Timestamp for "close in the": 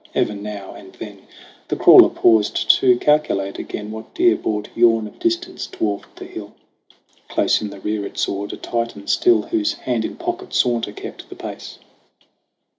7.29-7.79